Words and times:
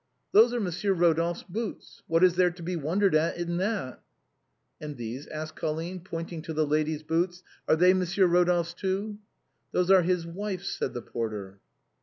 "Those 0.33 0.51
are 0.51 0.59
Monsieur 0.59 0.93
Rodolphe's 0.93 1.43
boots. 1.43 2.01
What 2.07 2.23
is 2.23 2.33
there 2.33 2.49
to 2.49 2.63
be 2.63 2.75
wondered 2.75 3.13
at 3.13 3.37
in 3.37 3.57
that?" 3.57 3.99
THE 3.99 3.99
HOUSE 3.99 4.81
WARMING, 4.81 4.89
155 4.89 4.89
"And 4.89 4.97
these?" 4.97 5.27
asked 5.27 5.55
Colline, 5.55 5.99
pointing 5.99 6.41
to 6.41 6.53
the 6.53 6.65
lady's 6.65 7.03
boots;" 7.03 7.43
are 7.67 7.75
they 7.75 7.93
Monsieur 7.93 8.27
Eodolphe's 8.27 8.73
too?"" 8.73 9.19
Those 9.73 9.91
are 9.91 10.01
his 10.01 10.25
wife's/' 10.25 10.75
said 10.75 10.95
the 10.95 11.03
porter. 11.03 11.59